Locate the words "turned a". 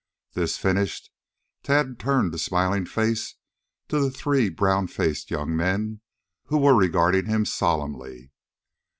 1.99-2.39